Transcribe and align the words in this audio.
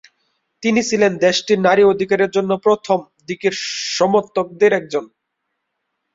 তিনি 0.63 0.81
ছিলেন 0.83 1.11
দেশটির 1.17 1.59
নারী 1.59 1.83
অধিকারের 1.85 2.29
জন্য 2.31 2.51
প্রথম 2.65 2.97
দিকের 3.27 3.53
সমর্থকদের 3.95 4.71
একজন। 4.73 5.05